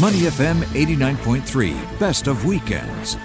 Money 0.00 0.18
FM 0.18 0.60
89.3, 0.74 1.98
best 1.98 2.28
of 2.28 2.44
weekends. 2.44 3.16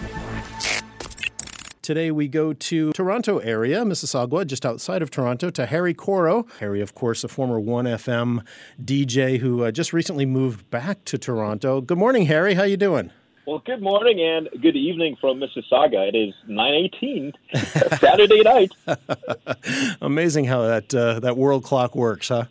Today 1.83 2.09
we 2.09 2.27
go 2.27 2.51
to 2.51 2.92
Toronto 2.93 3.38
area, 3.38 3.83
Mississauga, 3.83 4.47
just 4.47 4.65
outside 4.65 5.04
of 5.04 5.12
Toronto, 5.12 5.51
to 5.51 5.67
Harry 5.67 5.94
Coro. 5.94 6.47
Harry, 6.62 6.81
of 6.81 6.96
course, 6.96 7.23
a 7.23 7.28
former 7.28 7.62
1FM 7.62 8.44
DJ 8.83 9.38
who 9.38 9.65
uh, 9.65 9.71
just 9.71 9.94
recently 9.94 10.25
moved 10.25 10.67
back 10.71 11.05
to 11.05 11.20
Toronto. 11.20 11.79
Good 11.79 11.99
morning, 11.99 12.26
Harry. 12.26 12.55
How 12.55 12.63
you 12.63 12.78
doing? 12.78 13.12
Well, 13.46 13.62
good 13.65 13.81
morning 13.81 14.21
and 14.21 14.47
good 14.62 14.78
evening 14.78 15.17
from 15.19 15.41
Mississauga. 15.41 16.07
It 16.07 16.16
is 16.16 16.34
9:18 16.48 17.34
Saturday 17.99 18.41
night. 18.41 18.71
Amazing 20.02 20.45
how 20.45 20.62
that 20.62 20.95
uh, 20.95 21.20
that 21.20 21.35
world 21.35 21.66
clock 21.66 21.94
works, 21.94 22.30
huh? 22.30 22.45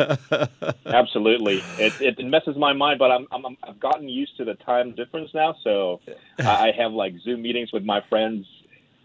Absolutely, 0.86 1.62
it, 1.78 1.92
it 2.00 2.26
messes 2.26 2.56
my 2.56 2.72
mind, 2.72 2.98
but 2.98 3.12
I'm, 3.12 3.28
I'm 3.30 3.56
I've 3.62 3.78
gotten 3.78 4.08
used 4.08 4.36
to 4.38 4.44
the 4.44 4.54
time 4.54 4.96
difference 4.96 5.30
now. 5.32 5.54
So 5.62 6.00
I 6.40 6.72
have 6.76 6.90
like 6.90 7.14
Zoom 7.22 7.42
meetings 7.42 7.72
with 7.72 7.84
my 7.84 8.00
friends 8.08 8.44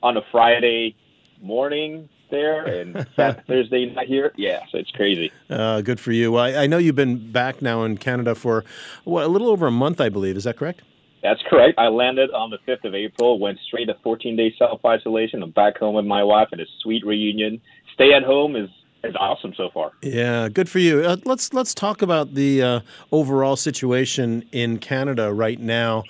on 0.02 0.18
a 0.18 0.24
Friday 0.32 0.96
morning 1.40 2.10
there 2.32 2.66
and 2.66 3.08
Thursday 3.48 3.86
night 3.94 4.08
here. 4.08 4.32
Yeah, 4.38 4.64
so 4.72 4.80
it's 4.80 4.90
crazy. 4.90 5.32
Uh, 5.52 5.82
good 5.82 6.00
for 6.00 6.12
you. 6.12 6.32
Well, 6.32 6.46
I, 6.46 6.64
I 6.64 6.68
know 6.68 6.80
you've 6.80 6.96
been 6.96 7.32
back 7.32 7.62
now 7.62 7.84
in 7.84 8.00
Canada 8.00 8.34
for 8.34 8.66
what, 9.04 9.24
a 9.24 9.28
little 9.28 9.50
over 9.50 9.68
a 9.68 9.72
month, 9.72 10.02
I 10.02 10.10
believe. 10.10 10.36
Is 10.36 10.46
that 10.46 10.58
correct? 10.58 10.82
That's 11.28 11.42
correct. 11.50 11.78
I 11.78 11.88
landed 11.90 12.32
on 12.32 12.52
the 12.52 12.58
5th 12.66 12.86
of 12.86 12.96
April, 12.96 13.38
went 13.38 13.60
straight 13.68 13.86
to 13.86 13.96
14 14.02 14.38
day 14.38 14.54
self 14.58 14.80
isolation. 14.86 15.44
I'm 15.44 15.52
back 15.52 15.78
home 15.78 15.96
with 15.96 16.06
my 16.06 16.24
wife 16.24 16.48
at 16.54 16.60
a 16.62 16.66
sweet 16.82 17.06
reunion. 17.06 17.60
Stay 17.94 18.14
at 18.14 18.24
home 18.24 18.56
is 18.56 18.70
is 19.04 19.14
awesome 19.20 19.54
so 19.58 19.70
far. 19.74 19.92
Yeah, 20.02 20.48
good 20.48 20.70
for 20.70 20.80
you. 20.80 21.02
Uh, 21.02 21.18
let's 21.26 21.54
let's 21.54 21.74
talk 21.74 22.02
about 22.02 22.34
the 22.36 22.64
uh, 22.64 22.80
overall 23.12 23.58
situation 23.58 24.48
in 24.54 24.78
Canada 24.78 25.34
right 25.34 25.60
now. 25.60 26.04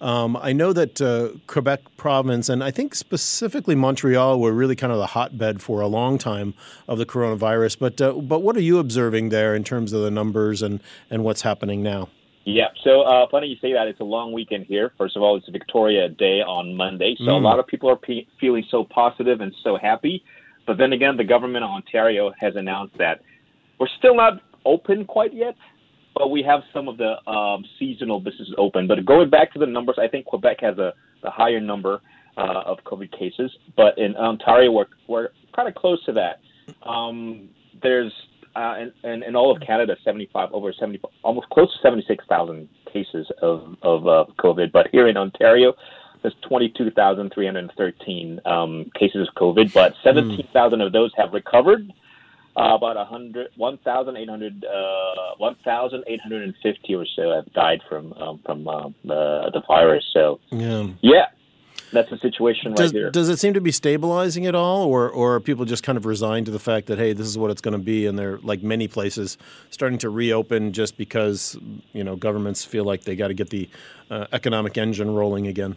Um, 0.00 0.36
I 0.36 0.52
know 0.52 0.72
that 0.72 1.00
uh, 1.00 1.38
Quebec 1.46 1.80
province 1.96 2.48
and 2.48 2.62
I 2.62 2.72
think 2.72 2.96
specifically 2.96 3.76
Montreal 3.76 4.40
were 4.40 4.52
really 4.52 4.74
kind 4.74 4.92
of 4.92 4.98
the 4.98 5.06
hotbed 5.06 5.62
for 5.62 5.82
a 5.82 5.86
long 5.86 6.18
time 6.18 6.52
of 6.88 6.98
the 6.98 7.06
coronavirus. 7.06 7.78
But 7.78 8.00
uh, 8.00 8.14
but 8.14 8.40
what 8.40 8.56
are 8.56 8.60
you 8.60 8.80
observing 8.80 9.28
there 9.28 9.54
in 9.54 9.62
terms 9.62 9.92
of 9.92 10.02
the 10.02 10.10
numbers 10.10 10.62
and 10.62 10.80
and 11.10 11.22
what's 11.22 11.42
happening 11.42 11.80
now? 11.80 12.08
Yeah, 12.44 12.68
so 12.82 13.02
uh, 13.02 13.26
funny 13.30 13.46
you 13.46 13.56
say 13.62 13.72
that. 13.72 13.88
It's 13.88 14.00
a 14.00 14.04
long 14.04 14.32
weekend 14.32 14.66
here. 14.66 14.92
First 14.98 15.16
of 15.16 15.22
all, 15.22 15.36
it's 15.36 15.48
Victoria 15.48 16.08
Day 16.10 16.40
on 16.40 16.76
Monday, 16.76 17.14
so 17.18 17.24
mm. 17.24 17.40
a 17.40 17.44
lot 17.44 17.58
of 17.58 17.66
people 17.66 17.88
are 17.88 17.96
pe- 17.96 18.26
feeling 18.38 18.64
so 18.70 18.84
positive 18.84 19.40
and 19.40 19.54
so 19.62 19.78
happy. 19.80 20.22
But 20.66 20.76
then 20.76 20.92
again, 20.92 21.16
the 21.16 21.24
government 21.24 21.64
of 21.64 21.70
Ontario 21.70 22.32
has 22.38 22.54
announced 22.56 22.96
that 22.98 23.20
we're 23.80 23.88
still 23.98 24.14
not 24.14 24.40
open 24.66 25.04
quite 25.06 25.34
yet, 25.34 25.54
but 26.14 26.30
we 26.30 26.42
have 26.42 26.60
some 26.72 26.86
of 26.86 26.98
the 26.98 27.16
um, 27.30 27.64
seasonal 27.78 28.20
businesses 28.20 28.54
open. 28.58 28.86
But 28.86 29.04
going 29.06 29.30
back 29.30 29.52
to 29.54 29.58
the 29.58 29.66
numbers, 29.66 29.96
I 29.98 30.08
think 30.08 30.26
Quebec 30.26 30.58
has 30.60 30.78
a 30.78 30.92
the 31.22 31.30
higher 31.30 31.60
number 31.60 32.02
uh, 32.36 32.62
of 32.66 32.78
COVID 32.84 33.10
cases, 33.18 33.50
but 33.76 33.96
in 33.98 34.14
Ontario 34.16 34.70
we're 34.70 34.86
we're 35.08 35.28
kind 35.56 35.68
of 35.68 35.74
close 35.74 36.04
to 36.04 36.12
that. 36.12 36.40
Um, 36.86 37.48
there's 37.82 38.12
uh, 38.56 38.76
in, 38.78 39.10
in, 39.10 39.22
in 39.22 39.36
all 39.36 39.54
of 39.54 39.60
Canada, 39.60 39.96
75 40.04 40.50
over 40.52 40.72
70, 40.72 41.00
almost 41.22 41.48
close 41.50 41.72
to 41.74 41.78
76,000 41.82 42.68
cases 42.92 43.30
of 43.42 43.76
of 43.82 44.06
uh, 44.06 44.24
COVID. 44.38 44.72
But 44.72 44.88
here 44.92 45.08
in 45.08 45.16
Ontario, 45.16 45.74
there's 46.22 46.34
22,313 46.48 48.40
um, 48.46 48.90
cases 48.98 49.28
of 49.28 49.34
COVID, 49.34 49.74
but 49.74 49.94
17,000 50.02 50.78
mm. 50.78 50.86
of 50.86 50.92
those 50.92 51.12
have 51.16 51.32
recovered. 51.32 51.92
Uh, 52.56 52.76
about 52.76 52.94
100, 52.94 53.48
1,800, 53.56 54.64
uh, 54.64 55.34
1,850 55.38 56.94
or 56.94 57.04
so 57.16 57.34
have 57.34 57.52
died 57.52 57.80
from 57.88 58.12
um, 58.12 58.38
from 58.46 58.68
uh, 58.68 58.88
the 59.04 59.50
the 59.52 59.60
virus. 59.66 60.04
So 60.12 60.38
yeah, 60.52 60.86
yeah, 61.00 61.26
that's 61.94 62.10
the 62.10 62.18
situation 62.18 62.74
does, 62.74 62.92
right 62.92 63.00
here. 63.00 63.10
Does 63.10 63.28
it 63.28 63.38
seem 63.38 63.54
to 63.54 63.60
be 63.60 63.72
stabilizing 63.72 64.46
at 64.46 64.54
all, 64.54 64.86
or 64.86 65.08
or 65.08 65.36
are 65.36 65.40
people 65.40 65.64
just 65.64 65.82
kind 65.82 65.96
of 65.96 66.04
resigned 66.04 66.46
to 66.46 66.52
the 66.52 66.58
fact 66.58 66.88
that 66.88 66.98
hey, 66.98 67.12
this 67.12 67.26
is 67.26 67.38
what 67.38 67.50
it's 67.50 67.60
going 67.60 67.72
to 67.72 67.82
be, 67.82 68.06
and 68.06 68.18
they're 68.18 68.38
like 68.38 68.62
many 68.62 68.88
places 68.88 69.38
starting 69.70 69.98
to 69.98 70.10
reopen 70.10 70.72
just 70.72 70.96
because 70.96 71.56
you 71.92 72.04
know 72.04 72.16
governments 72.16 72.64
feel 72.64 72.84
like 72.84 73.04
they 73.04 73.16
got 73.16 73.28
to 73.28 73.34
get 73.34 73.50
the 73.50 73.68
uh, 74.10 74.26
economic 74.32 74.76
engine 74.76 75.14
rolling 75.14 75.46
again. 75.46 75.76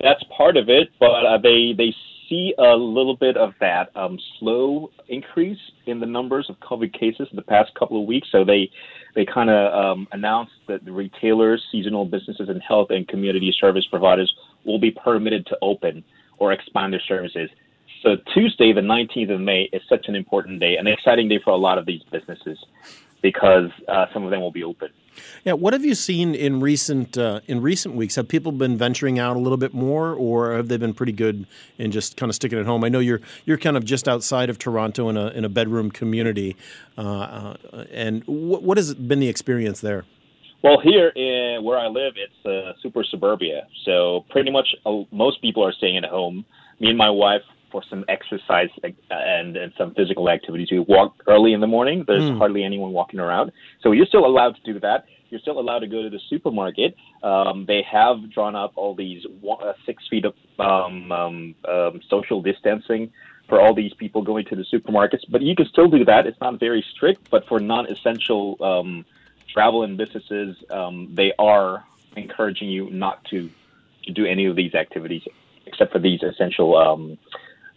That's 0.00 0.22
part 0.34 0.56
of 0.56 0.68
it, 0.68 0.90
but 0.98 1.26
uh, 1.26 1.38
they 1.38 1.74
they 1.76 1.94
see 2.28 2.54
a 2.58 2.76
little 2.76 3.16
bit 3.16 3.36
of 3.36 3.54
that 3.60 3.90
um, 3.96 4.18
slow 4.38 4.90
increase 5.08 5.58
in 5.86 6.00
the 6.00 6.06
numbers 6.06 6.46
of 6.48 6.56
COVID 6.60 6.92
cases 6.92 7.26
in 7.30 7.36
the 7.36 7.42
past 7.42 7.74
couple 7.74 8.00
of 8.00 8.06
weeks. 8.06 8.28
So 8.30 8.44
they 8.44 8.70
they 9.14 9.24
kind 9.24 9.50
of 9.50 9.72
um, 9.74 10.08
announced 10.12 10.52
that 10.68 10.84
the 10.84 10.92
retailers, 10.92 11.62
seasonal 11.72 12.04
businesses, 12.04 12.48
and 12.48 12.62
health 12.62 12.88
and 12.90 13.08
community 13.08 13.52
service 13.58 13.86
providers 13.90 14.32
will 14.68 14.78
be 14.78 14.92
permitted 14.92 15.46
to 15.46 15.58
open 15.62 16.04
or 16.38 16.52
expand 16.52 16.92
their 16.92 17.02
services. 17.08 17.50
So 18.02 18.16
Tuesday, 18.32 18.72
the 18.72 18.80
19th 18.80 19.32
of 19.34 19.40
May, 19.40 19.68
is 19.72 19.82
such 19.88 20.06
an 20.06 20.14
important 20.14 20.60
day, 20.60 20.76
an 20.76 20.86
exciting 20.86 21.28
day 21.28 21.40
for 21.42 21.50
a 21.50 21.56
lot 21.56 21.78
of 21.78 21.86
these 21.86 22.02
businesses 22.12 22.58
because 23.22 23.70
uh, 23.88 24.06
some 24.12 24.24
of 24.24 24.30
them 24.30 24.40
will 24.40 24.52
be 24.52 24.62
open. 24.62 24.90
Yeah, 25.44 25.54
what 25.54 25.72
have 25.72 25.84
you 25.84 25.96
seen 25.96 26.34
in 26.34 26.60
recent 26.60 27.18
uh, 27.18 27.40
in 27.48 27.60
recent 27.60 27.96
weeks? 27.96 28.14
Have 28.14 28.28
people 28.28 28.52
been 28.52 28.76
venturing 28.76 29.18
out 29.18 29.36
a 29.36 29.40
little 29.40 29.58
bit 29.58 29.74
more, 29.74 30.14
or 30.14 30.52
have 30.54 30.68
they 30.68 30.76
been 30.76 30.94
pretty 30.94 31.10
good 31.10 31.44
in 31.76 31.90
just 31.90 32.16
kind 32.16 32.30
of 32.30 32.36
sticking 32.36 32.56
at 32.56 32.66
home? 32.66 32.84
I 32.84 32.88
know 32.88 33.00
you're 33.00 33.20
you're 33.44 33.58
kind 33.58 33.76
of 33.76 33.84
just 33.84 34.06
outside 34.06 34.48
of 34.48 34.58
Toronto 34.58 35.08
in 35.08 35.16
a 35.16 35.28
in 35.28 35.44
a 35.44 35.48
bedroom 35.48 35.90
community, 35.90 36.56
uh, 36.96 37.54
uh 37.72 37.84
and 37.90 38.22
what, 38.26 38.62
what 38.62 38.76
has 38.78 38.94
been 38.94 39.18
the 39.18 39.28
experience 39.28 39.80
there? 39.80 40.04
Well, 40.62 40.80
here 40.82 41.08
in 41.08 41.62
where 41.62 41.78
I 41.78 41.86
live, 41.86 42.14
it's 42.16 42.46
uh, 42.46 42.72
super 42.82 43.04
suburbia. 43.04 43.66
So 43.84 44.24
pretty 44.30 44.50
much 44.50 44.74
uh, 44.84 45.02
most 45.12 45.40
people 45.40 45.64
are 45.64 45.72
staying 45.72 45.98
at 45.98 46.04
home. 46.04 46.44
Me 46.80 46.88
and 46.88 46.98
my 46.98 47.10
wife, 47.10 47.42
for 47.70 47.82
some 47.88 48.04
exercise 48.08 48.68
and, 49.10 49.56
and 49.56 49.72
some 49.76 49.94
physical 49.94 50.28
activities, 50.30 50.68
we 50.70 50.78
walk 50.80 51.22
early 51.26 51.52
in 51.52 51.60
the 51.60 51.66
morning. 51.66 52.04
There's 52.06 52.22
mm. 52.22 52.38
hardly 52.38 52.64
anyone 52.64 52.92
walking 52.92 53.20
around. 53.20 53.52
So 53.82 53.92
you're 53.92 54.06
still 54.06 54.26
allowed 54.26 54.56
to 54.56 54.72
do 54.72 54.80
that. 54.80 55.04
You're 55.30 55.40
still 55.40 55.60
allowed 55.60 55.80
to 55.80 55.86
go 55.86 56.02
to 56.02 56.08
the 56.08 56.20
supermarket. 56.30 56.96
Um, 57.22 57.66
they 57.66 57.82
have 57.90 58.32
drawn 58.32 58.56
up 58.56 58.72
all 58.76 58.94
these 58.94 59.24
one, 59.40 59.62
uh, 59.62 59.74
six 59.84 60.02
feet 60.08 60.24
of 60.24 60.34
um, 60.58 61.12
um, 61.12 61.54
um, 61.68 62.00
social 62.08 62.40
distancing 62.40 63.12
for 63.48 63.60
all 63.60 63.74
these 63.74 63.92
people 63.94 64.22
going 64.22 64.46
to 64.46 64.56
the 64.56 64.64
supermarkets. 64.72 65.24
But 65.28 65.42
you 65.42 65.54
can 65.54 65.66
still 65.66 65.88
do 65.88 66.04
that. 66.06 66.26
It's 66.26 66.40
not 66.40 66.58
very 66.58 66.84
strict, 66.94 67.30
but 67.30 67.46
for 67.46 67.60
non-essential 67.60 68.56
um, 68.62 69.04
travel 69.52 69.82
and 69.82 69.96
businesses, 69.96 70.56
um, 70.70 71.12
they 71.14 71.32
are 71.38 71.84
encouraging 72.16 72.68
you 72.68 72.90
not 72.90 73.24
to, 73.26 73.50
to 74.04 74.12
do 74.12 74.24
any 74.26 74.46
of 74.46 74.56
these 74.56 74.74
activities 74.74 75.22
except 75.66 75.92
for 75.92 75.98
these 75.98 76.22
essential 76.22 76.76
um, 76.76 77.18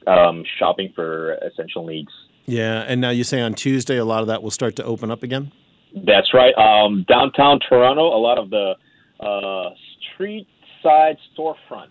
um, 0.07 0.43
shopping 0.57 0.91
for 0.95 1.33
essential 1.33 1.85
needs. 1.85 2.09
Yeah, 2.45 2.83
and 2.87 2.99
now 2.99 3.09
you 3.09 3.23
say 3.23 3.41
on 3.41 3.53
Tuesday 3.53 3.97
a 3.97 4.05
lot 4.05 4.21
of 4.21 4.27
that 4.27 4.41
will 4.41 4.51
start 4.51 4.75
to 4.77 4.83
open 4.83 5.11
up 5.11 5.23
again. 5.23 5.51
That's 5.93 6.33
right. 6.33 6.53
Um, 6.55 7.05
downtown 7.07 7.59
Toronto, 7.67 8.01
a 8.01 8.17
lot 8.17 8.37
of 8.37 8.49
the 8.49 8.73
uh, 9.19 9.69
street 10.13 10.47
side 10.81 11.17
storefront 11.37 11.89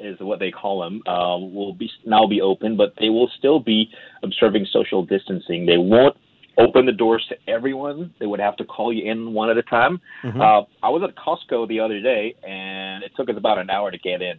is 0.00 0.18
what 0.20 0.40
they 0.40 0.50
call 0.50 0.80
them 0.80 1.02
uh, 1.06 1.38
will 1.38 1.74
be 1.74 1.88
now 2.04 2.26
be 2.26 2.40
open, 2.40 2.76
but 2.76 2.94
they 2.98 3.08
will 3.08 3.30
still 3.38 3.60
be 3.60 3.88
observing 4.22 4.66
social 4.72 5.04
distancing. 5.04 5.66
They 5.66 5.78
won't 5.78 6.16
open 6.58 6.86
the 6.86 6.92
doors 6.92 7.24
to 7.28 7.36
everyone. 7.50 8.12
They 8.20 8.26
would 8.26 8.40
have 8.40 8.56
to 8.56 8.64
call 8.64 8.92
you 8.92 9.10
in 9.10 9.32
one 9.32 9.50
at 9.50 9.56
a 9.56 9.62
time. 9.62 10.00
Mm-hmm. 10.22 10.40
Uh, 10.40 10.62
I 10.82 10.88
was 10.90 11.02
at 11.02 11.14
Costco 11.16 11.68
the 11.68 11.80
other 11.80 12.00
day, 12.00 12.34
and 12.46 13.02
it 13.02 13.12
took 13.16 13.28
us 13.30 13.36
about 13.36 13.58
an 13.58 13.70
hour 13.70 13.90
to 13.90 13.98
get 13.98 14.22
in. 14.22 14.38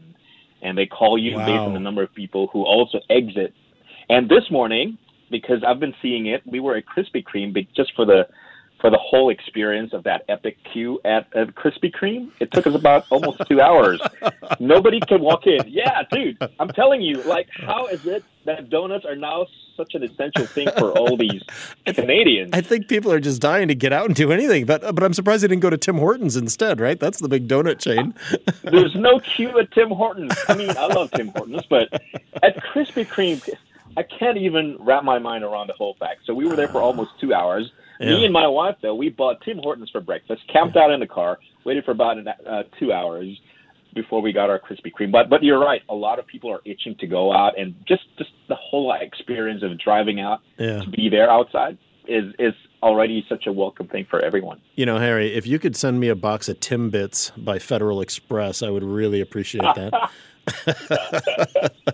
And 0.62 0.78
they 0.78 0.85
call 0.85 1.18
you 1.18 1.35
wow. 1.35 1.46
based 1.46 1.59
on 1.59 1.73
the 1.73 1.79
number 1.79 2.03
of 2.03 2.13
people 2.13 2.47
who 2.53 2.63
also 2.63 3.00
exit. 3.09 3.53
And 4.09 4.29
this 4.29 4.44
morning, 4.50 4.97
because 5.29 5.63
I've 5.68 5.79
been 5.79 5.94
seeing 6.02 6.28
it, 6.28 6.41
we 6.46 6.59
were 6.59 6.75
at 6.75 6.84
Krispy 6.85 7.23
Kreme, 7.23 7.53
but 7.53 7.63
just 7.75 7.94
for 7.96 8.06
the 8.06 8.28
for 8.83 8.89
the 8.89 8.97
whole 8.97 9.29
experience 9.29 9.94
of 9.94 10.03
that 10.03 10.25
epic 10.27 10.57
queue 10.73 10.99
at, 11.05 11.33
at 11.33 11.55
Krispy 11.55 11.89
Kreme. 11.89 12.31
It 12.41 12.52
took 12.52 12.67
us 12.67 12.75
about 12.75 13.05
almost 13.09 13.41
two 13.47 13.61
hours. 13.61 14.02
Nobody 14.59 14.99
could 14.99 15.22
walk 15.22 15.47
in. 15.47 15.61
Yeah, 15.69 16.03
dude, 16.11 16.37
I'm 16.59 16.67
telling 16.67 17.02
you, 17.02 17.23
like, 17.23 17.47
how 17.49 17.87
is 17.87 18.05
it 18.05 18.25
that 18.43 18.69
donuts 18.69 19.05
are 19.05 19.16
now 19.16 19.47
such 19.78 19.96
an 19.96 20.03
essential 20.03 20.46
thing 20.46 20.67
for 20.78 20.91
all 20.97 21.16
these 21.16 21.41
Canadians? 21.85 22.49
I 22.52 22.59
think 22.59 22.90
people 22.90 23.09
are 23.13 23.22
just 23.22 23.41
dying 23.41 23.69
to 23.69 23.75
get 23.75 23.93
out 23.93 24.08
and 24.08 24.16
do 24.16 24.34
anything. 24.34 24.66
But 24.66 24.81
but 24.93 25.02
I'm 25.02 25.13
surprised 25.13 25.43
they 25.43 25.47
didn't 25.47 25.61
go 25.61 25.69
to 25.69 25.78
Tim 25.78 25.97
Hortons 25.97 26.35
instead, 26.35 26.81
right? 26.81 26.99
That's 26.99 27.22
the 27.22 27.29
big 27.29 27.47
donut 27.47 27.79
chain. 27.79 28.13
There's 28.63 28.96
no 28.96 29.17
queue 29.35 29.58
at 29.59 29.72
Tim 29.72 29.91
Hortons. 29.91 30.37
I 30.49 30.55
mean, 30.55 30.72
I 30.72 30.87
love 30.87 31.09
Tim 31.11 31.29
Hortons, 31.29 31.63
but 31.69 31.87
at 32.43 32.58
Krispy 32.58 33.08
Kreme, 33.08 33.49
I 33.97 34.03
can't 34.03 34.37
even 34.37 34.78
wrap 34.79 35.03
my 35.03 35.19
mind 35.19 35.43
around 35.43 35.67
the 35.67 35.73
whole 35.73 35.95
fact. 35.99 36.22
So 36.25 36.34
we 36.34 36.45
were 36.45 36.55
there 36.55 36.67
for 36.67 36.81
almost 36.81 37.11
two 37.19 37.34
hours 37.34 37.72
yeah. 37.99 38.16
Me 38.17 38.25
and 38.25 38.34
my 38.34 38.47
wife, 38.47 38.75
though, 38.81 38.95
we 38.95 39.09
bought 39.09 39.41
Tim 39.41 39.59
Hortons 39.59 39.90
for 39.90 40.01
breakfast, 40.01 40.41
camped 40.51 40.75
out 40.75 40.91
in 40.91 40.99
the 40.99 41.07
car, 41.07 41.40
waited 41.63 41.85
for 41.85 41.91
about 41.91 42.17
uh, 42.28 42.63
two 42.79 42.91
hours 42.91 43.40
before 43.93 44.22
we 44.22 44.34
got 44.34 44.49
our 44.49 44.59
Krispy 44.59 44.91
Kreme. 44.91 45.11
But 45.11 45.29
but 45.29 45.43
you're 45.43 45.59
right, 45.59 45.81
a 45.90 45.95
lot 45.95 46.19
of 46.19 46.28
people 46.28 46.51
are 46.51 46.61
itching 46.66 46.95
to 46.99 47.07
go 47.07 47.31
out 47.31 47.57
and 47.57 47.75
just 47.87 48.03
just 48.17 48.31
the 48.49 48.55
whole 48.55 48.93
experience 48.99 49.63
of 49.63 49.79
driving 49.79 50.19
out 50.19 50.41
yeah. 50.57 50.81
to 50.81 50.89
be 50.89 51.09
there 51.09 51.29
outside. 51.29 51.78
is 52.07 52.34
is 52.39 52.53
already 52.81 53.25
such 53.29 53.47
a 53.47 53.51
welcome 53.51 53.87
thing 53.87 54.05
for 54.09 54.19
everyone. 54.19 54.59
You 54.75 54.85
know, 54.85 54.97
Harry, 54.97 55.34
if 55.34 55.47
you 55.47 55.59
could 55.59 55.75
send 55.75 55.99
me 55.99 56.09
a 56.09 56.16
box 56.16 56.49
of 56.49 56.59
Timbits 56.59 57.31
by 57.41 57.59
Federal 57.59 58.01
Express, 58.01 58.61
I 58.61 58.69
would 58.69 58.84
really 58.84 59.22
appreciate 59.22 59.63
that. 59.75 60.11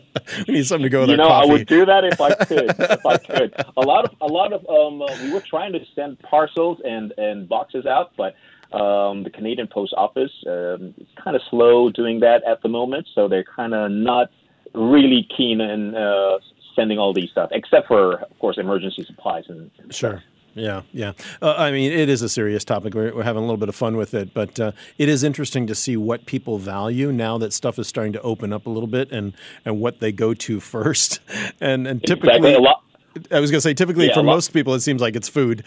we 0.47 0.55
need 0.55 0.65
something 0.65 0.83
to 0.83 0.89
go 0.89 1.01
with 1.01 1.09
you 1.09 1.17
know, 1.17 1.27
coffee. 1.27 1.49
I 1.49 1.53
would 1.53 1.67
do 1.67 1.85
that 1.85 2.03
if 2.03 2.21
I 2.21 2.33
could. 2.45 2.75
if 2.77 3.05
I 3.05 3.17
could, 3.17 3.53
a 3.77 3.81
lot 3.81 4.05
of 4.05 4.15
a 4.21 4.27
lot 4.27 4.53
of 4.53 4.67
um, 4.67 5.01
uh, 5.01 5.07
we 5.23 5.31
were 5.31 5.41
trying 5.41 5.73
to 5.73 5.79
send 5.95 6.19
parcels 6.19 6.79
and 6.83 7.13
and 7.17 7.47
boxes 7.47 7.85
out, 7.85 8.11
but 8.17 8.35
um, 8.75 9.23
the 9.23 9.29
Canadian 9.29 9.67
Post 9.67 9.93
Office 9.97 10.31
um, 10.47 10.93
is 10.97 11.07
kind 11.23 11.35
of 11.35 11.41
slow 11.49 11.89
doing 11.89 12.19
that 12.19 12.43
at 12.43 12.61
the 12.61 12.69
moment, 12.69 13.07
so 13.15 13.27
they're 13.27 13.43
kind 13.43 13.73
of 13.73 13.91
not 13.91 14.29
really 14.73 15.27
keen 15.35 15.61
in 15.61 15.95
uh, 15.95 16.37
sending 16.75 16.99
all 16.99 17.13
these 17.13 17.29
stuff, 17.31 17.49
except 17.51 17.87
for, 17.87 18.19
of 18.21 18.39
course, 18.39 18.57
emergency 18.57 19.03
supplies 19.03 19.43
and, 19.49 19.71
and 19.79 19.93
sure. 19.93 20.23
Yeah, 20.55 20.81
yeah. 20.91 21.13
Uh, 21.41 21.55
I 21.57 21.71
mean, 21.71 21.91
it 21.91 22.09
is 22.09 22.21
a 22.21 22.29
serious 22.29 22.63
topic. 22.63 22.93
We're, 22.93 23.13
we're, 23.15 23.23
having 23.23 23.43
a 23.43 23.45
little 23.45 23.57
bit 23.57 23.69
of 23.69 23.75
fun 23.75 23.95
with 23.95 24.13
it, 24.13 24.33
but 24.33 24.59
uh, 24.59 24.71
it 24.97 25.07
is 25.09 25.23
interesting 25.23 25.67
to 25.67 25.75
see 25.75 25.95
what 25.95 26.25
people 26.25 26.57
value 26.57 27.11
now 27.11 27.37
that 27.37 27.53
stuff 27.53 27.77
is 27.79 27.87
starting 27.87 28.13
to 28.13 28.21
open 28.21 28.51
up 28.51 28.65
a 28.65 28.69
little 28.69 28.87
bit, 28.87 29.11
and 29.11 29.33
and 29.65 29.79
what 29.79 29.99
they 29.99 30.11
go 30.11 30.33
to 30.33 30.59
first. 30.59 31.19
And 31.61 31.87
and 31.87 32.03
typically, 32.03 32.37
exactly. 32.37 32.53
a 32.55 32.59
lot. 32.59 32.83
I 33.31 33.39
was 33.39 33.51
going 33.51 33.57
to 33.57 33.61
say, 33.61 33.73
typically 33.73 34.07
yeah, 34.07 34.13
for 34.13 34.23
most 34.23 34.53
people, 34.53 34.73
it 34.75 34.81
seems 34.81 35.01
like 35.01 35.15
it's 35.15 35.27
food. 35.27 35.63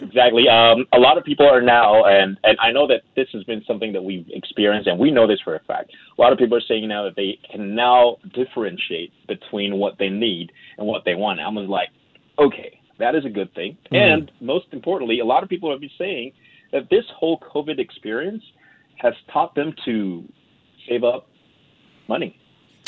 exactly. 0.00 0.48
Um, 0.48 0.86
a 0.92 0.98
lot 0.98 1.18
of 1.18 1.24
people 1.24 1.46
are 1.46 1.60
now, 1.60 2.04
and 2.04 2.38
and 2.44 2.58
I 2.60 2.72
know 2.72 2.86
that 2.88 3.02
this 3.16 3.28
has 3.32 3.44
been 3.44 3.62
something 3.66 3.92
that 3.92 4.02
we've 4.02 4.26
experienced, 4.30 4.88
and 4.88 4.98
we 4.98 5.10
know 5.10 5.26
this 5.26 5.40
for 5.42 5.54
a 5.54 5.60
fact. 5.60 5.92
A 6.18 6.20
lot 6.20 6.32
of 6.32 6.38
people 6.38 6.56
are 6.56 6.62
saying 6.66 6.88
now 6.88 7.04
that 7.04 7.16
they 7.16 7.38
can 7.50 7.74
now 7.74 8.16
differentiate 8.34 9.12
between 9.28 9.76
what 9.76 9.98
they 9.98 10.08
need 10.08 10.52
and 10.78 10.86
what 10.86 11.04
they 11.04 11.14
want. 11.14 11.40
I'm 11.40 11.54
like, 11.54 11.88
okay, 12.38 12.79
that 13.00 13.14
is 13.14 13.24
a 13.24 13.28
good 13.28 13.52
thing. 13.54 13.76
Mm. 13.92 13.98
And 13.98 14.32
most 14.40 14.66
importantly, 14.72 15.20
a 15.20 15.24
lot 15.24 15.42
of 15.42 15.48
people 15.48 15.70
have 15.70 15.80
been 15.80 15.90
saying 15.98 16.32
that 16.72 16.88
this 16.90 17.04
whole 17.16 17.40
COVID 17.52 17.78
experience 17.78 18.42
has 18.98 19.14
taught 19.32 19.54
them 19.54 19.74
to 19.84 20.24
save 20.88 21.04
up 21.04 21.26
money. 22.08 22.38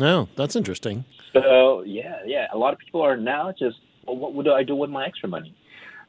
Oh, 0.00 0.28
that's 0.36 0.56
interesting. 0.56 1.04
So 1.32 1.82
yeah, 1.82 2.18
yeah, 2.26 2.46
a 2.52 2.58
lot 2.58 2.72
of 2.72 2.78
people 2.78 3.02
are 3.02 3.16
now 3.16 3.52
just, 3.52 3.76
well, 4.06 4.16
what 4.16 4.34
would 4.34 4.48
I 4.48 4.62
do 4.62 4.76
with 4.76 4.90
my 4.90 5.06
extra 5.06 5.28
money? 5.28 5.54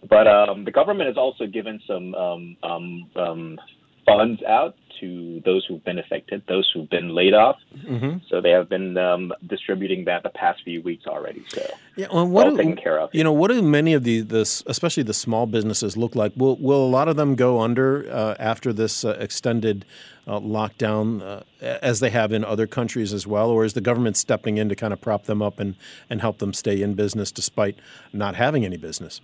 But 0.10 0.28
um, 0.28 0.66
the 0.66 0.72
government 0.72 1.08
has 1.08 1.18
also 1.18 1.46
given 1.48 1.80
some 1.88 2.14
um, 2.16 2.58
um, 2.64 3.10
um 3.16 3.60
funds 4.06 4.42
out 4.44 4.76
to 5.00 5.42
those 5.44 5.66
who've 5.66 5.84
been 5.84 6.00
affected, 6.00 6.44
those 6.48 6.70
who've 6.74 6.90
been 6.90 7.10
laid 7.10 7.34
off. 7.34 7.58
Mm-hmm. 7.76 8.20
So 8.30 8.42
they 8.42 8.52
have 8.52 8.70
been 8.70 8.98
um, 8.98 9.34
distributing 9.48 10.06
that 10.06 10.24
the 10.24 10.30
past 10.30 10.62
few 10.64 10.82
weeks 10.82 11.06
already. 11.08 11.44
So 11.50 11.66
yeah, 11.96 12.08
well, 12.12 12.28
what 12.28 12.50
do, 12.50 12.58
taken 12.58 12.76
care 12.76 13.00
of. 13.00 13.10
You 13.14 13.24
know, 13.24 13.34
what 13.34 13.50
do 13.50 13.62
many 13.62 13.94
of 13.94 14.04
the 14.04 14.22
this, 14.22 14.64
especially 14.68 15.04
the 15.04 15.14
small 15.14 15.46
businesses, 15.46 15.98
look 15.98 16.16
like? 16.16 16.32
Will 16.36 16.58
will 16.58 16.86
a 16.86 16.88
lot 16.88 17.08
of 17.08 17.16
them 17.16 17.36
go 17.36 17.60
under 17.60 18.10
uh, 18.12 18.36
after 18.40 18.72
this 18.72 19.04
uh, 19.04 19.18
extended 19.20 19.86
uh, 20.28 20.40
lockdown, 20.40 21.22
uh, 21.22 21.42
as 21.62 22.00
they 22.00 22.10
have 22.10 22.32
in 22.32 22.46
other 22.46 22.68
countries 22.68 23.14
as 23.14 23.28
well, 23.28 23.50
or 23.50 23.66
is 23.66 23.74
the 23.74 23.82
government 23.82 24.16
stepping 24.16 24.58
in 24.58 24.70
to 24.70 24.76
kind 24.76 24.94
of 24.94 25.02
prop 25.02 25.26
them 25.26 25.42
up 25.42 25.60
and 25.60 25.76
and 26.10 26.22
help 26.22 26.38
them 26.38 26.54
stay 26.54 26.82
in 26.82 26.94
business 26.94 27.32
despite 27.32 27.78
not 28.14 28.36
having 28.36 28.64
any 28.64 28.78
business? 28.78 29.22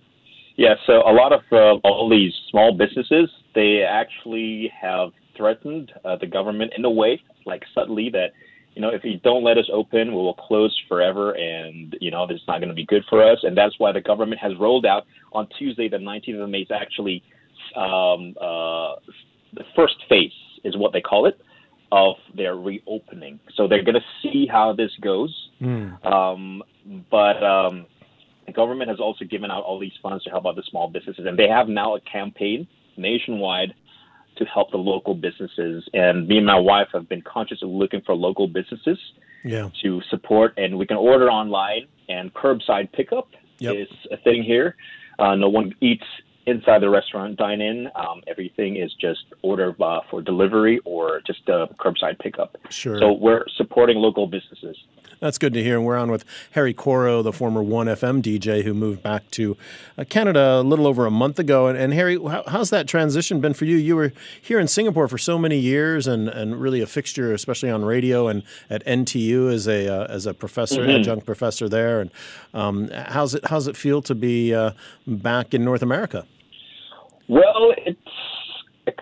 Yeah, 0.59 0.73
so 0.85 0.95
a 1.07 1.13
lot 1.13 1.31
of 1.31 1.39
uh, 1.53 1.79
all 1.87 2.09
these 2.09 2.33
small 2.51 2.73
businesses, 2.73 3.29
they 3.55 3.81
actually 3.81 4.69
have 4.77 5.11
threatened 5.37 5.89
uh, 6.03 6.17
the 6.17 6.27
government 6.27 6.73
in 6.77 6.83
a 6.83 6.89
way, 6.89 7.21
like 7.45 7.63
subtly, 7.73 8.09
that 8.11 8.31
you 8.75 8.81
know 8.81 8.89
if 8.89 9.05
you 9.05 9.21
don't 9.23 9.45
let 9.45 9.57
us 9.57 9.69
open, 9.71 10.09
we 10.09 10.17
will 10.17 10.33
close 10.33 10.77
forever, 10.89 11.31
and 11.31 11.95
you 12.01 12.11
know 12.11 12.27
this 12.27 12.35
is 12.35 12.43
not 12.45 12.57
going 12.57 12.67
to 12.67 12.75
be 12.75 12.85
good 12.85 13.05
for 13.09 13.23
us. 13.23 13.37
And 13.43 13.55
that's 13.55 13.73
why 13.77 13.93
the 13.93 14.01
government 14.01 14.41
has 14.41 14.51
rolled 14.59 14.85
out 14.85 15.05
on 15.31 15.47
Tuesday, 15.57 15.87
the 15.87 15.95
19th 15.95 16.43
of 16.43 16.49
May, 16.49 16.63
is 16.63 16.71
actually 16.71 17.23
um, 17.77 18.35
uh, 18.35 18.95
the 19.53 19.63
first 19.77 19.95
phase, 20.09 20.33
is 20.65 20.75
what 20.75 20.91
they 20.91 20.99
call 20.99 21.25
it, 21.25 21.39
of 21.93 22.15
their 22.35 22.57
reopening. 22.57 23.39
So 23.55 23.69
they're 23.69 23.85
going 23.85 23.95
to 23.95 24.05
see 24.21 24.45
how 24.45 24.73
this 24.73 24.91
goes. 24.99 25.33
Mm. 25.61 26.05
Um, 26.05 26.63
but 27.09 27.41
um, 27.41 27.85
the 28.49 28.53
government 28.53 28.89
has 28.89 28.99
also 28.99 29.25
given 29.25 29.51
out 29.51 29.63
all 29.63 29.79
these 29.79 29.97
funds 30.01 30.23
to 30.23 30.29
help 30.29 30.45
out 30.45 30.55
the 30.55 30.63
small 30.69 30.89
businesses, 30.89 31.25
and 31.25 31.37
they 31.37 31.47
have 31.47 31.67
now 31.67 31.95
a 31.95 32.01
campaign 32.01 32.67
nationwide 32.97 33.73
to 34.37 34.45
help 34.45 34.71
the 34.71 34.77
local 34.77 35.13
businesses. 35.13 35.87
And 35.93 36.27
me 36.27 36.37
and 36.37 36.45
my 36.45 36.59
wife 36.59 36.87
have 36.93 37.07
been 37.07 37.21
consciously 37.21 37.69
looking 37.69 38.01
for 38.01 38.15
local 38.15 38.47
businesses 38.47 38.97
yeah. 39.43 39.69
to 39.83 40.01
support, 40.09 40.53
and 40.57 40.77
we 40.77 40.85
can 40.85 40.97
order 40.97 41.29
online. 41.29 41.87
And 42.07 42.33
curbside 42.33 42.91
pickup 42.91 43.27
yep. 43.59 43.75
is 43.75 43.87
a 44.11 44.17
thing 44.17 44.41
here. 44.43 44.75
Uh, 45.19 45.35
no 45.35 45.47
one 45.47 45.75
eats 45.79 46.05
inside 46.47 46.81
the 46.81 46.89
restaurant, 46.89 47.37
dine 47.37 47.61
in. 47.61 47.87
Um, 47.95 48.23
everything 48.27 48.77
is 48.77 48.91
just 48.99 49.25
order 49.43 49.75
uh, 49.79 49.99
for 50.09 50.21
delivery 50.21 50.79
or 50.85 51.21
just 51.27 51.47
uh, 51.49 51.67
curbside 51.79 52.17
pickup. 52.19 52.57
Sure. 52.69 52.97
So 52.99 53.11
we're 53.11 53.45
supporting 53.57 53.97
local 53.97 54.25
businesses. 54.25 54.75
That's 55.19 55.37
good 55.37 55.53
to 55.53 55.63
hear. 55.63 55.75
And 55.75 55.85
we're 55.85 55.97
on 55.97 56.09
with 56.09 56.23
Harry 56.51 56.73
Coro, 56.73 57.21
the 57.21 57.33
former 57.33 57.61
1FM 57.61 58.21
DJ 58.21 58.63
who 58.63 58.73
moved 58.73 59.03
back 59.03 59.29
to 59.31 59.57
uh, 59.97 60.05
Canada 60.05 60.59
a 60.59 60.61
little 60.61 60.87
over 60.87 61.05
a 61.05 61.11
month 61.11 61.39
ago. 61.39 61.67
And, 61.67 61.77
and 61.77 61.93
Harry, 61.93 62.17
how, 62.17 62.43
how's 62.47 62.69
that 62.69 62.87
transition 62.87 63.41
been 63.41 63.53
for 63.53 63.65
you? 63.65 63.75
You 63.75 63.97
were 63.97 64.13
here 64.41 64.59
in 64.59 64.67
Singapore 64.67 65.07
for 65.07 65.17
so 65.17 65.37
many 65.37 65.57
years 65.57 66.07
and, 66.07 66.29
and 66.29 66.59
really 66.59 66.81
a 66.81 66.87
fixture, 66.87 67.33
especially 67.33 67.69
on 67.69 67.83
radio 67.83 68.27
and 68.27 68.43
at 68.69 68.85
NTU 68.85 69.51
as 69.51 69.67
a 69.67 69.87
uh, 69.87 70.05
as 70.05 70.25
a 70.25 70.33
professor, 70.33 70.81
mm-hmm. 70.81 71.01
adjunct 71.01 71.25
professor 71.25 71.67
there. 71.67 71.99
And 71.99 72.11
um, 72.53 72.89
how's 72.89 73.35
it 73.35 73.45
how's 73.47 73.67
it 73.67 73.75
feel 73.75 74.01
to 74.03 74.15
be 74.15 74.53
uh, 74.53 74.71
back 75.05 75.53
in 75.53 75.65
North 75.65 75.81
America? 75.81 76.25
Well, 77.27 77.73
it's 77.85 77.98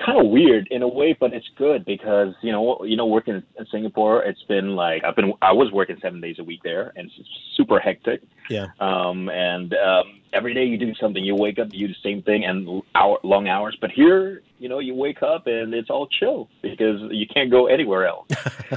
kind 0.08 0.26
of 0.26 0.32
weird 0.32 0.68
in 0.72 0.82
a 0.82 0.88
way, 0.88 1.16
but 1.20 1.34
it's 1.34 1.48
good 1.58 1.84
because 1.86 2.34
you 2.42 2.52
know, 2.52 2.84
you 2.86 2.96
know, 2.96 3.06
working 3.06 3.44
in 3.60 3.66
Singapore, 3.70 4.24
it's 4.24 4.42
been 4.44 4.76
like 4.76 5.04
I've 5.04 5.16
been 5.16 5.34
I 5.42 5.52
was 5.52 5.72
working 5.72 5.98
seven 6.02 6.22
days 6.22 6.38
a 6.40 6.44
week 6.44 6.62
there, 6.64 6.94
and 6.96 7.12
it's 7.18 7.30
super 7.56 7.80
hectic. 7.80 8.22
Yeah. 8.50 8.68
Um, 8.80 9.30
and 9.30 9.74
um, 9.74 10.22
every 10.32 10.54
day 10.54 10.64
you 10.64 10.78
do 10.78 10.94
something. 10.96 11.24
You 11.24 11.36
wake 11.36 11.60
up, 11.60 11.68
you 11.74 11.88
do 11.88 11.94
the 11.94 12.00
same 12.10 12.24
thing, 12.24 12.46
and 12.46 12.82
hour 12.96 13.20
long 13.24 13.50
hours. 13.50 13.78
But 13.80 13.92
here, 13.92 14.42
you 14.60 14.70
know, 14.70 14.80
you 14.80 14.96
wake 14.96 15.22
up 15.22 15.48
and 15.48 15.74
it's 15.74 15.90
all 15.90 16.08
chill 16.08 16.48
because 16.62 17.02
you 17.12 17.28
can't 17.28 17.52
go 17.52 17.68
anywhere 17.68 18.08
else. 18.08 18.28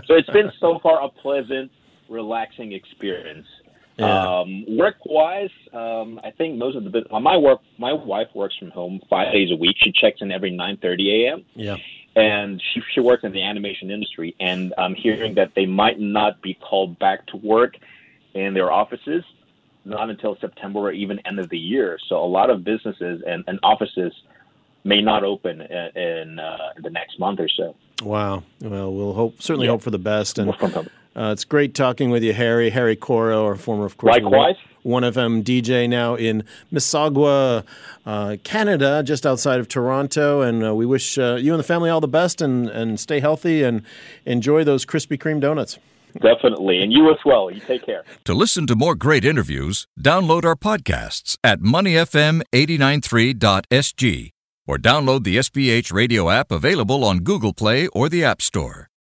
so 0.06 0.15
it's 0.15 0.31
been 0.31 0.50
so 0.59 0.81
far 0.82 1.03
a 1.03 1.09
pleasant, 1.09 1.71
relaxing 2.09 2.73
experience. 2.73 3.47
Yeah. 4.00 4.41
Um, 4.41 4.64
work 4.76 4.97
wise, 5.05 5.50
um, 5.73 6.20
I 6.25 6.31
think 6.31 6.56
most 6.56 6.76
of 6.76 6.85
the 6.85 7.05
my 7.20 7.37
work 7.37 7.61
my 7.79 7.93
wife 7.93 8.29
works 8.35 8.56
from 8.58 8.70
home 8.70 9.00
five 9.08 9.32
days 9.32 9.50
a 9.52 9.56
week. 9.56 9.76
She 9.82 9.93
checks 9.93 10.20
in 10.20 10.32
every 10.32 10.50
nine 10.50 10.79
thirty 10.79 11.26
a.m. 11.26 11.44
Yeah. 11.55 11.76
And 12.17 12.61
she 12.72 12.81
she 12.93 13.01
works 13.01 13.22
in 13.24 13.32
the 13.32 13.43
animation 13.43 13.91
industry, 13.91 14.34
and 14.41 14.74
I'm 14.77 14.94
hearing 14.94 15.34
that 15.34 15.53
they 15.55 15.67
might 15.67 16.01
not 16.01 16.43
be 16.43 16.55
called 16.55 16.98
back 16.98 17.27
to 17.29 17.36
work 17.36 17.74
in 18.34 18.55
their 18.55 18.72
offices 18.72 19.24
not 19.84 20.10
until 20.10 20.36
September 20.41 20.81
or 20.81 20.93
even 20.93 21.19
end 21.27 21.39
of 21.39 21.48
the 21.48 21.58
year. 21.58 21.98
So 22.08 22.22
a 22.22 22.27
lot 22.27 22.51
of 22.51 22.65
businesses 22.65 23.22
and, 23.27 23.44
and 23.46 23.58
offices 23.63 24.13
may 24.84 25.01
not 25.01 25.24
open 25.24 25.60
in, 25.60 25.96
in 25.96 26.39
uh, 26.39 26.72
the 26.82 26.91
next 26.91 27.19
month 27.19 27.41
or 27.41 27.48
so. 27.48 27.74
Wow. 28.03 28.44
Well, 28.60 28.94
we'll 28.94 29.15
hope 29.15 29.43
certainly 29.43 29.67
yeah. 29.67 29.72
hope 29.72 29.82
for 29.82 29.91
the 29.91 29.98
best. 29.98 30.39
And 30.39 30.55
uh, 31.17 31.31
it's 31.32 31.44
great 31.44 31.74
talking 31.74 32.10
with 32.10 32.22
you, 32.22 32.32
Harry. 32.32 32.70
Harry 32.70 32.94
Coro, 32.96 33.44
our 33.44 33.56
former, 33.56 33.84
of 33.84 33.96
course, 33.96 34.14
Likewise. 34.14 34.55
1FM 34.84 35.43
DJ 35.43 35.88
now 35.88 36.14
in 36.14 36.44
Mississauga, 36.72 37.64
uh, 38.06 38.36
Canada, 38.44 39.02
just 39.02 39.26
outside 39.26 39.58
of 39.60 39.69
Toronto. 39.69 40.40
And 40.43 40.64
uh, 40.64 40.74
we 40.74 40.86
wish 40.86 41.19
uh, 41.19 41.36
you 41.40 41.52
and 41.52 41.60
the 41.60 41.64
family 41.64 41.90
all 41.90 42.00
the 42.00 42.08
best 42.08 42.40
and, 42.40 42.69
and 42.69 42.98
stay 42.98 43.20
healthy 43.20 43.62
and 43.62 43.82
enjoy 44.24 44.64
those 44.64 44.86
Krispy 44.86 45.19
Kreme 45.19 45.40
donuts. 45.40 45.79
Definitely. 46.20 46.82
And 46.82 46.93
you 46.93 47.08
as 47.10 47.19
well. 47.24 47.50
You 47.50 47.60
take 47.60 47.86
care. 47.86 48.02
To 48.24 48.34
listen 48.34 48.67
to 48.67 48.74
more 48.74 48.96
great 48.96 49.24
interviews, 49.24 49.86
download 50.00 50.44
our 50.44 50.56
podcasts 50.56 51.36
at 51.44 51.60
moneyfm893.sg 51.60 54.31
or 54.67 54.76
download 54.76 55.22
the 55.24 55.36
SPH 55.36 55.93
radio 55.93 56.31
app 56.31 56.50
available 56.50 57.05
on 57.05 57.19
Google 57.19 57.52
Play 57.52 57.86
or 57.88 58.08
the 58.08 58.24
App 58.24 58.43
Store. 58.43 58.88